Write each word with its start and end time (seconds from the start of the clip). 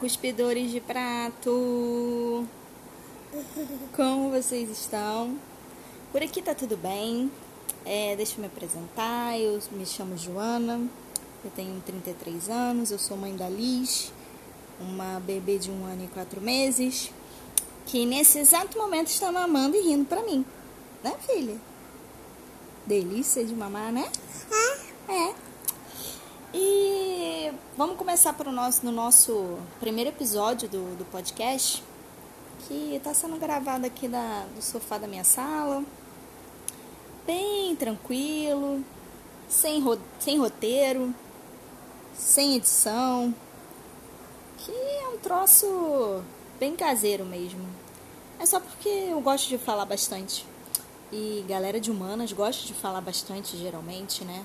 cuspidores 0.00 0.70
de 0.70 0.80
prato! 0.80 2.46
Como 3.94 4.30
vocês 4.30 4.70
estão? 4.70 5.36
Por 6.10 6.22
aqui 6.22 6.40
tá 6.40 6.54
tudo 6.54 6.74
bem. 6.74 7.30
É, 7.84 8.16
deixa 8.16 8.36
eu 8.36 8.40
me 8.40 8.46
apresentar. 8.46 9.38
Eu 9.38 9.60
me 9.72 9.84
chamo 9.84 10.16
Joana, 10.16 10.80
eu 11.44 11.50
tenho 11.50 11.78
33 11.82 12.48
anos, 12.48 12.90
eu 12.90 12.98
sou 12.98 13.14
mãe 13.14 13.36
da 13.36 13.48
Liz, 13.50 14.10
uma 14.80 15.20
bebê 15.20 15.58
de 15.58 15.70
um 15.70 15.84
ano 15.84 16.04
e 16.04 16.08
quatro 16.08 16.40
meses, 16.40 17.12
que 17.84 18.06
nesse 18.06 18.38
exato 18.38 18.78
momento 18.78 19.08
está 19.08 19.30
mamando 19.30 19.76
e 19.76 19.82
rindo 19.82 20.06
pra 20.06 20.22
mim. 20.22 20.46
Né, 21.04 21.14
filha? 21.26 21.58
Delícia 22.86 23.44
de 23.44 23.54
mamar, 23.54 23.92
né? 23.92 24.10
É. 25.08 25.12
É. 25.12 25.49
E 26.52 27.52
vamos 27.76 27.96
começar 27.96 28.32
pro 28.32 28.50
nosso, 28.50 28.84
no 28.84 28.90
nosso 28.90 29.56
primeiro 29.78 30.10
episódio 30.10 30.68
do, 30.68 30.96
do 30.96 31.04
podcast, 31.04 31.80
que 32.66 32.96
está 32.96 33.14
sendo 33.14 33.36
gravado 33.36 33.86
aqui 33.86 34.08
da, 34.08 34.44
do 34.52 34.60
sofá 34.60 34.98
da 34.98 35.06
minha 35.06 35.22
sala, 35.22 35.84
bem 37.24 37.76
tranquilo, 37.76 38.84
sem, 39.48 39.80
ro, 39.80 39.96
sem 40.18 40.38
roteiro, 40.40 41.14
sem 42.14 42.56
edição, 42.56 43.32
que 44.58 44.72
é 44.72 45.08
um 45.14 45.18
troço 45.18 46.20
bem 46.58 46.74
caseiro 46.74 47.24
mesmo. 47.24 47.64
É 48.40 48.46
só 48.46 48.58
porque 48.58 48.88
eu 48.88 49.20
gosto 49.20 49.48
de 49.48 49.56
falar 49.56 49.84
bastante. 49.84 50.44
E 51.12 51.44
galera 51.48 51.80
de 51.80 51.92
humanas 51.92 52.32
gosta 52.32 52.66
de 52.66 52.74
falar 52.74 53.00
bastante, 53.00 53.56
geralmente, 53.56 54.24
né? 54.24 54.44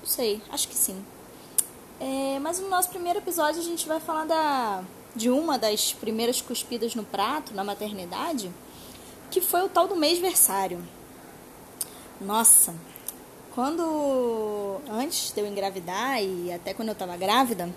Não 0.00 0.06
sei, 0.06 0.40
acho 0.50 0.66
que 0.68 0.74
sim. 0.74 1.04
É, 2.00 2.38
mas 2.38 2.58
no 2.58 2.68
nosso 2.68 2.88
primeiro 2.88 3.18
episódio 3.18 3.60
a 3.60 3.64
gente 3.64 3.86
vai 3.86 4.00
falar 4.00 4.24
da, 4.24 4.82
de 5.14 5.28
uma 5.28 5.58
das 5.58 5.92
primeiras 5.92 6.40
cuspidas 6.40 6.94
no 6.94 7.04
prato 7.04 7.52
na 7.52 7.62
maternidade, 7.62 8.50
que 9.30 9.40
foi 9.40 9.62
o 9.62 9.68
tal 9.68 9.86
do 9.86 9.94
mês-versário. 9.94 10.82
Nossa, 12.18 12.74
quando 13.54 14.80
antes 14.88 15.30
de 15.32 15.40
eu 15.40 15.46
engravidar 15.46 16.22
e 16.22 16.50
até 16.50 16.72
quando 16.72 16.88
eu 16.88 16.92
estava 16.92 17.16
grávida, 17.18 17.68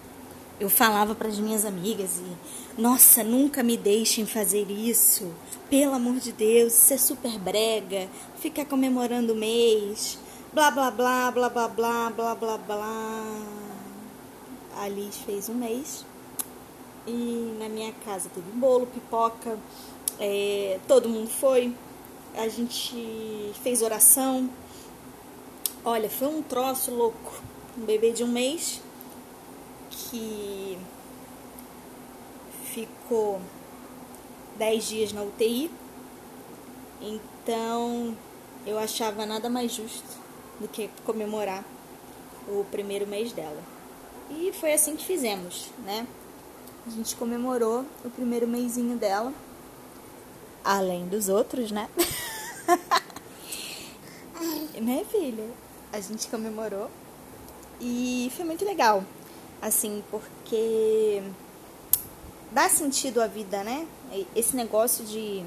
eu 0.59 0.69
falava 0.69 1.13
para 1.13 1.27
as 1.27 1.39
minhas 1.39 1.65
amigas 1.65 2.19
e 2.19 2.81
nossa, 2.81 3.23
nunca 3.23 3.61
me 3.61 3.75
deixem 3.75 4.25
fazer 4.25 4.71
isso. 4.71 5.33
Pelo 5.69 5.93
amor 5.93 6.15
de 6.15 6.31
Deus, 6.31 6.73
isso 6.73 6.93
é 6.93 6.97
super 6.97 7.37
brega. 7.37 8.07
Ficar 8.39 8.65
comemorando 8.65 9.33
o 9.33 9.35
mês 9.35 10.17
blá 10.53 10.69
blá 10.69 10.91
blá 10.91 11.31
blá 11.31 11.49
blá 11.49 11.67
blá 11.67 12.09
blá 12.11 12.35
blá 12.35 12.57
blá. 12.59 13.23
A 14.77 14.87
Liz 14.87 15.17
fez 15.17 15.49
um 15.49 15.55
mês 15.55 16.05
e 17.07 17.57
na 17.59 17.67
minha 17.67 17.91
casa 18.05 18.29
teve 18.29 18.51
bolo, 18.51 18.85
pipoca, 18.85 19.57
é, 20.19 20.79
todo 20.87 21.09
mundo 21.09 21.27
foi. 21.27 21.75
A 22.35 22.47
gente 22.47 23.51
fez 23.63 23.81
oração. 23.81 24.47
Olha, 25.83 26.07
foi 26.07 26.27
um 26.27 26.43
troço 26.43 26.91
louco. 26.91 27.33
Um 27.75 27.85
bebê 27.85 28.11
de 28.11 28.23
um 28.23 28.27
mês 28.27 28.79
que 29.89 30.77
ficou 32.65 33.41
dez 34.55 34.87
dias 34.87 35.11
na 35.13 35.23
UTI. 35.23 35.71
Então 37.01 38.15
eu 38.67 38.77
achava 38.77 39.25
nada 39.25 39.49
mais 39.49 39.73
justo 39.73 40.22
do 40.63 40.67
que 40.69 40.89
comemorar 41.05 41.63
o 42.47 42.65
primeiro 42.71 43.05
mês 43.05 43.33
dela. 43.33 43.61
E 44.29 44.53
foi 44.53 44.73
assim 44.73 44.95
que 44.95 45.05
fizemos, 45.05 45.69
né? 45.85 46.07
A 46.87 46.89
gente 46.89 47.17
comemorou 47.17 47.85
o 48.03 48.09
primeiro 48.09 48.47
mêsinho 48.47 48.97
dela, 48.97 49.33
além 50.63 51.05
dos 51.05 51.27
outros, 51.27 51.69
né? 51.69 51.89
né, 54.81 55.05
filha? 55.11 55.49
A 55.91 55.99
gente 55.99 56.29
comemorou 56.29 56.89
e 57.81 58.31
foi 58.35 58.45
muito 58.45 58.63
legal, 58.63 59.03
assim, 59.61 60.01
porque 60.09 61.21
dá 62.51 62.69
sentido 62.69 63.21
à 63.21 63.27
vida, 63.27 63.65
né? 63.65 63.85
Esse 64.33 64.55
negócio 64.55 65.03
de 65.03 65.43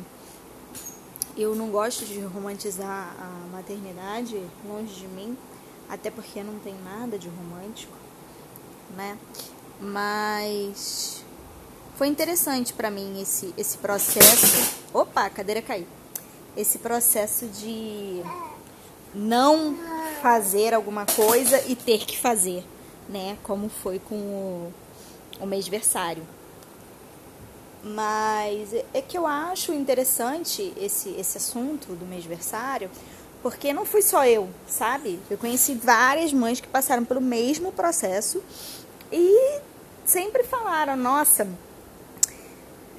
eu 1.36 1.54
não 1.54 1.68
gosto 1.70 2.04
de 2.04 2.18
romantizar 2.20 3.14
a 3.20 3.46
maternidade 3.54 4.40
longe 4.66 4.94
de 4.94 5.06
mim, 5.08 5.36
até 5.88 6.10
porque 6.10 6.42
não 6.42 6.58
tem 6.58 6.74
nada 6.82 7.18
de 7.18 7.28
romântico, 7.28 7.92
né? 8.96 9.18
Mas 9.80 11.22
foi 11.96 12.08
interessante 12.08 12.72
para 12.72 12.90
mim 12.90 13.20
esse 13.20 13.52
esse 13.56 13.76
processo. 13.78 14.80
Opa, 14.92 15.26
a 15.26 15.30
cadeira 15.30 15.60
caiu. 15.60 15.86
Esse 16.56 16.78
processo 16.78 17.46
de 17.46 18.22
não 19.14 19.76
fazer 20.22 20.72
alguma 20.72 21.04
coisa 21.04 21.62
e 21.66 21.76
ter 21.76 22.06
que 22.06 22.18
fazer, 22.18 22.64
né? 23.08 23.36
Como 23.42 23.68
foi 23.68 23.98
com 23.98 24.16
o, 24.16 24.72
o 25.40 25.46
mêsversário. 25.46 26.26
Mas 27.94 28.74
é 28.92 29.00
que 29.00 29.16
eu 29.16 29.26
acho 29.26 29.72
interessante 29.72 30.72
esse, 30.76 31.10
esse 31.10 31.38
assunto 31.38 31.94
do 31.94 32.04
mêsversário, 32.04 32.90
porque 33.42 33.72
não 33.72 33.86
fui 33.86 34.02
só 34.02 34.26
eu, 34.26 34.48
sabe? 34.66 35.20
Eu 35.30 35.38
conheci 35.38 35.74
várias 35.74 36.32
mães 36.32 36.60
que 36.60 36.66
passaram 36.66 37.04
pelo 37.04 37.20
mesmo 37.20 37.70
processo 37.70 38.42
e 39.12 39.60
sempre 40.04 40.42
falaram: 40.42 40.96
nossa, 40.96 41.46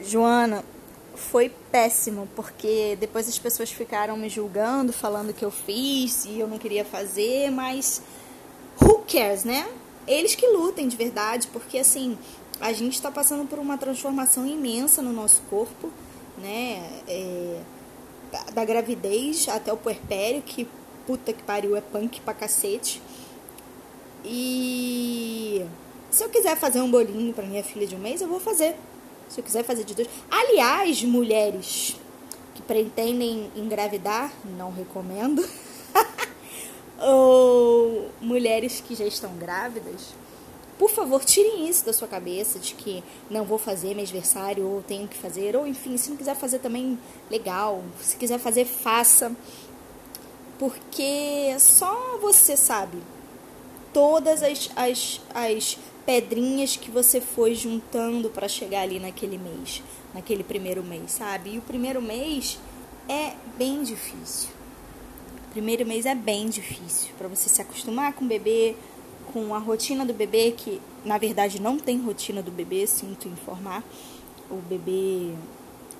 Joana, 0.02 0.64
foi 1.16 1.50
péssimo, 1.70 2.30
porque 2.34 2.96
depois 2.97 3.28
as 3.28 3.38
pessoas 3.38 3.70
ficaram 3.70 4.16
me 4.16 4.30
julgando, 4.30 4.94
falando 4.94 5.34
que 5.34 5.44
eu 5.44 5.52
fiz 5.52 6.24
e 6.24 6.40
eu 6.40 6.47
não 6.47 6.58
queria 6.58 6.86
fazer, 6.86 7.52
mas 7.52 8.02
who 8.81 9.03
cares, 9.12 9.44
né? 9.44 9.68
Eles 10.08 10.34
que 10.34 10.47
lutem 10.47 10.88
de 10.88 10.96
verdade, 10.96 11.47
porque 11.47 11.78
assim, 11.78 12.18
a 12.59 12.73
gente 12.73 12.94
está 12.94 13.12
passando 13.12 13.47
por 13.47 13.59
uma 13.59 13.78
transformação 13.78 14.45
imensa 14.45 15.01
no 15.01 15.13
nosso 15.13 15.41
corpo, 15.50 15.91
né? 16.38 17.01
É, 17.07 17.62
da, 18.53 18.66
gravidez 18.66 19.47
até 19.47 19.72
o 19.72 19.78
puerpério, 19.78 20.41
que 20.41 20.67
puta 21.06 21.31
que 21.31 21.44
pariu, 21.44 21.75
é 21.75 21.81
punk 21.81 22.19
pra 22.22 22.34
cacete. 22.34 23.01
E 24.25 25.66
se 26.09 26.23
eu 26.23 26.29
quiser 26.29 26.57
fazer 26.57 26.81
um 26.81 26.90
bolinho 26.90 27.34
para 27.34 27.46
minha 27.46 27.63
filha 27.63 27.88
de 27.88 27.96
um 27.96 28.00
mês, 28.00 28.22
eu 28.22 28.28
vou 28.28 28.40
fazer. 28.40 28.75
Se 29.29 29.40
eu 29.40 29.44
quiser 29.44 29.63
fazer 29.63 29.84
de 29.84 29.94
dois. 29.94 30.09
Aliás, 30.29 31.03
mulheres 31.03 31.96
que 32.56 32.62
pretendem 32.62 33.51
engravidar, 33.56 34.31
não 34.57 34.72
recomendo. 34.72 35.47
Ou 37.00 38.09
mulheres 38.19 38.81
que 38.85 38.96
já 38.96 39.06
estão 39.06 39.35
grávidas, 39.35 40.13
por 40.78 40.92
favor, 40.92 41.24
tirem 41.26 41.68
isso 41.68 41.86
da 41.86 41.92
sua 41.92 42.08
cabeça 42.08 42.60
de 42.60 42.76
que 42.76 43.04
não 43.30 43.44
vou 43.44 43.58
fazer 43.58 43.96
mêsversário 43.96 44.66
ou 44.68 44.82
tenho 44.84 45.08
que 45.08 45.18
fazer, 45.18 45.56
ou 45.56 45.66
enfim, 45.66 45.98
se 45.98 46.10
não 46.10 46.18
quiser 46.18 46.36
fazer 46.36 46.60
também, 46.60 47.00
legal. 47.32 47.84
Se 48.00 48.16
quiser 48.16 48.38
fazer, 48.38 48.66
faça. 48.66 49.36
Porque 50.60 51.56
só 51.60 52.18
você 52.22 52.56
sabe 52.56 52.98
todas 53.92 54.44
as, 54.44 54.70
as, 54.76 55.22
as 55.34 55.78
pedrinhas 56.06 56.76
que 56.76 56.92
você 56.92 57.20
foi 57.20 57.56
juntando 57.56 58.30
para 58.30 58.48
chegar 58.48 58.82
ali 58.82 59.00
naquele 59.00 59.38
mês, 59.38 59.82
naquele 60.14 60.44
primeiro 60.44 60.84
mês, 60.84 61.12
sabe? 61.12 61.56
E 61.56 61.58
o 61.58 61.62
primeiro 61.62 62.02
mês 62.02 62.59
é 63.09 63.34
bem 63.58 63.82
difícil. 63.82 64.50
O 65.48 65.52
primeiro 65.52 65.86
mês 65.86 66.06
é 66.06 66.14
bem 66.14 66.50
difícil 66.50 67.09
para 67.18 67.28
você 67.28 67.50
se 67.50 67.62
acostumar 67.62 68.14
com 68.14 68.26
o 68.26 68.28
bebê, 68.28 68.76
com 69.34 69.54
a 69.54 69.60
rotina 69.60 70.06
do 70.06 70.14
bebê, 70.14 70.52
que 70.52 70.82
na 71.04 71.18
verdade 71.18 71.62
não 71.62 71.78
tem 71.78 72.00
rotina 72.00 72.42
do 72.42 72.52
bebê, 72.52 72.85
sinto 72.88 73.28
informar. 73.28 73.84
O 74.50 74.56
bebê, 74.56 75.34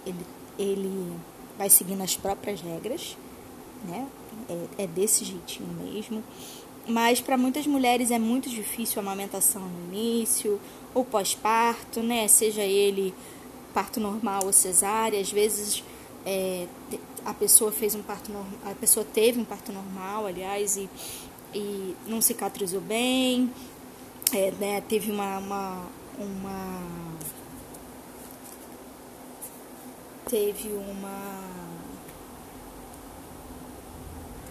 ele, 0.06 0.26
ele 0.58 1.14
vai 1.58 1.70
seguindo 1.70 2.02
as 2.02 2.16
próprias 2.16 2.62
regras, 2.62 3.18
né? 3.86 4.08
É, 4.50 4.84
é 4.84 4.88
desse 4.88 5.26
jeitinho 5.26 5.70
mesmo. 5.74 6.24
Mas 6.88 7.20
para 7.20 7.38
muitas 7.38 7.68
mulheres 7.68 8.12
é 8.12 8.20
muito 8.20 8.50
difícil 8.50 9.00
a 9.00 9.02
amamentação 9.02 9.62
no 9.62 9.94
início, 9.94 10.60
ou 10.94 11.04
pós-parto, 11.04 12.02
né? 12.02 12.28
Seja 12.28 12.64
ele 12.64 13.14
parto 13.74 14.00
normal 14.00 14.46
ou 14.46 14.54
cesárea, 14.54 15.20
às 15.20 15.32
vezes 15.32 15.84
é, 16.26 16.66
a 17.26 17.34
pessoa 17.34 17.72
fez 17.72 17.94
um 17.94 18.02
parto 18.02 18.32
normal, 18.32 18.60
a 18.66 18.74
pessoa 18.74 19.06
teve 19.06 19.40
um 19.40 19.46
parto 19.46 19.72
normal, 19.72 20.26
aliás, 20.26 20.78
e 20.78 20.90
e 21.58 21.96
não 22.06 22.22
cicatrizou 22.22 22.80
bem, 22.80 23.52
é, 24.34 24.52
né, 24.52 24.82
teve 24.82 25.12
uma, 25.12 25.38
uma, 25.40 25.86
uma 26.20 27.18
teve 30.30 30.70
uma 30.70 31.42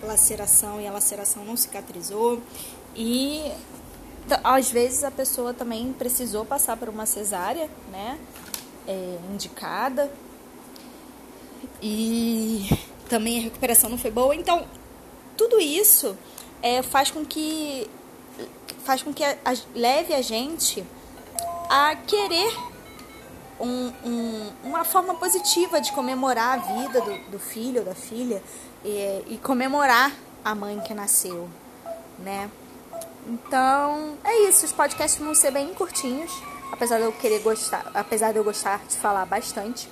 laceração 0.03 0.81
e 0.81 0.87
a 0.87 0.93
laceração 0.93 1.45
não 1.45 1.57
cicatrizou 1.57 2.43
e 2.95 3.53
às 4.43 4.71
vezes 4.71 5.05
a 5.05 5.11
pessoa 5.11 5.55
também 5.55 5.93
precisou 5.93 6.45
passar 6.45 6.77
por 6.77 6.89
uma 6.89 7.07
cesárea, 7.07 7.71
né? 7.93 8.19
É, 8.89 9.19
indicada. 9.33 10.11
E 11.81 12.69
também 13.09 13.39
a 13.39 13.43
recuperação 13.43 13.89
não 13.91 13.99
foi 13.99 14.11
boa. 14.11 14.35
Então, 14.35 14.67
tudo 15.37 15.61
isso 15.61 16.17
é, 16.63 16.83
faz 16.83 17.11
com 17.11 17.25
que 17.25 17.89
faz 18.85 19.03
com 19.03 19.13
que 19.13 19.25
a, 19.25 19.37
a, 19.45 19.55
leve 19.75 20.15
a 20.15 20.23
gente 20.23 20.85
a 21.69 21.97
querer 22.07 22.57
um, 23.59 23.93
um, 24.05 24.53
uma 24.65 24.85
forma 24.85 25.15
positiva 25.15 25.81
de 25.81 25.93
comemorar 25.93 26.55
a 26.55 26.75
vida 26.75 27.01
do, 27.01 27.31
do 27.33 27.39
filho 27.39 27.81
ou 27.81 27.87
da 27.87 27.95
filha 27.95 28.43
e, 28.85 29.25
e, 29.29 29.39
comemorar 29.43 30.13
a 30.45 30.55
mãe 30.55 30.79
que 30.81 30.95
nasceu, 30.95 31.49
né? 32.19 32.51
Então, 33.27 34.17
é 34.23 34.49
isso. 34.49 34.65
Os 34.65 34.73
podcasts 34.73 35.21
vão 35.21 35.35
ser 35.35 35.51
bem 35.51 35.75
curtinhos, 35.75 36.31
apesar 36.71 36.99
de 36.99 37.05
eu 37.05 37.13
querer 37.13 37.41
gostar, 37.41 37.91
apesar 37.95 38.33
de 38.33 38.39
eu 38.39 38.45
gostar 38.45 38.85
de 38.87 38.97
falar 38.97 39.25
bastante. 39.27 39.89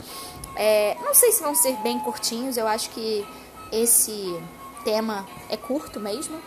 É, 0.57 0.97
não 1.03 1.15
sei 1.15 1.33
se 1.33 1.43
vão 1.43 1.55
ser 1.55 1.77
bem 1.79 1.99
curtinhos, 1.99 2.57
eu 2.57 2.69
acho 2.69 2.91
que 2.91 3.27
esse 3.73 4.41
tema 4.85 5.27
é 5.49 5.57
curto 5.57 5.99
mesmo. 5.99 6.39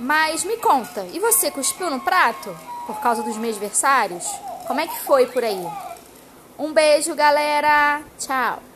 Mas 0.00 0.44
me 0.44 0.56
conta, 0.56 1.06
e 1.12 1.18
você 1.18 1.50
cuspiu 1.50 1.90
no 1.90 2.00
prato 2.00 2.54
por 2.86 3.00
causa 3.00 3.22
dos 3.22 3.36
meus 3.36 3.56
versários? 3.56 4.26
Como 4.66 4.80
é 4.80 4.86
que 4.86 5.00
foi 5.04 5.26
por 5.26 5.44
aí? 5.44 5.66
Um 6.58 6.72
beijo, 6.72 7.14
galera. 7.14 8.02
Tchau. 8.18 8.75